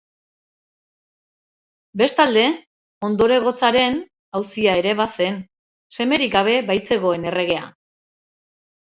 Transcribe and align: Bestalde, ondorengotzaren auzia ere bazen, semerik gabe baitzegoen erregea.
Bestalde, 2.01 2.45
ondorengotzaren 3.07 3.99
auzia 4.39 4.73
ere 4.81 4.93
bazen, 5.01 5.37
semerik 5.99 6.33
gabe 6.37 6.57
baitzegoen 6.71 7.29
erregea. 7.33 7.61